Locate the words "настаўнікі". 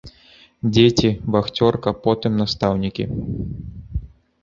2.43-3.11